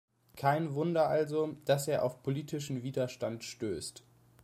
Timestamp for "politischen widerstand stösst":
2.23-4.01